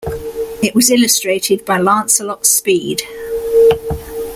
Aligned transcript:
It 0.63 0.73
was 0.73 0.89
illustrated 0.89 1.63
by 1.63 1.77
Lancelot 1.77 2.47
Speed. 2.47 3.03